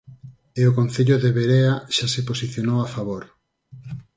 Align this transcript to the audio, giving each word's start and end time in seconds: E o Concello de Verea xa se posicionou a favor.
E 0.61 0.63
o 0.69 0.75
Concello 0.79 1.15
de 1.23 1.31
Verea 1.37 1.75
xa 1.95 2.07
se 2.13 2.21
posicionou 2.29 2.79
a 2.81 2.87
favor. 2.95 3.23